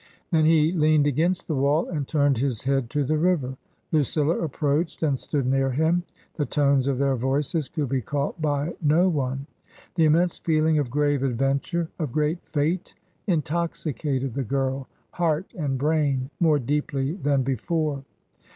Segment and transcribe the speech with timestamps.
[0.03, 3.55] S Then he leaned against the wall and turned B^s head to the river;
[3.91, 6.01] Lucilla approached and stood neaP ^voa.
[6.33, 9.45] The tones of their voices could be caught by tP one.
[9.93, 12.95] The immense feeling of grave adventure, of gre^ft fate,
[13.27, 18.03] intoxicated the girl, heart and brain, more deeply than before.